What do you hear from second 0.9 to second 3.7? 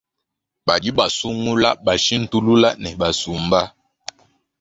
basungula, bashintulule ne basumba.